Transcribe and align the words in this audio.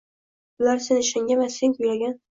Bular— 0.63 0.81
sen 0.85 1.03
ishongan 1.03 1.41
va 1.45 1.49
sen 1.59 1.77
kuylagan 1.81 2.21